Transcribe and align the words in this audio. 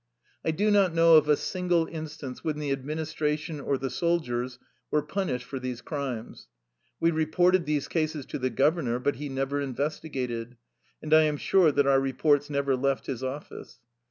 I 0.43 0.49
do 0.49 0.71
not 0.71 0.95
know 0.95 1.17
of 1.17 1.29
a 1.29 1.37
single 1.37 1.85
instance 1.85 2.43
when 2.43 2.57
the 2.57 2.71
administration 2.71 3.59
or 3.59 3.77
the 3.77 3.91
soldiers 3.91 4.57
were 4.89 5.03
punished 5.03 5.45
for 5.45 5.59
these 5.59 5.81
crimes. 5.83 6.47
We 6.99 7.11
reported 7.11 7.67
these 7.67 7.87
cases 7.87 8.25
to 8.25 8.39
the 8.39 8.49
governor, 8.49 8.97
but 8.97 9.17
he 9.17 9.29
never 9.29 9.61
investigated, 9.61 10.57
and 11.03 11.13
I 11.13 11.25
am 11.25 11.37
sure 11.37 11.71
that 11.73 11.85
our 11.85 11.99
reports 11.99 12.49
never 12.49 12.75
left 12.75 13.05
his 13.05 13.23
office. 13.23 13.79